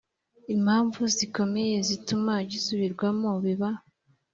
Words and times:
impamvu 0.55 1.01
zikomeye 1.15 1.77
zituma 1.87 2.33
gisubirwamo 2.49 3.29
biba 3.43 3.69